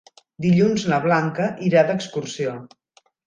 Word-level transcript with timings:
Dilluns 0.45 0.85
na 0.93 0.99
Blanca 1.03 1.49
irà 1.67 1.85
d'excursió. 1.91 2.57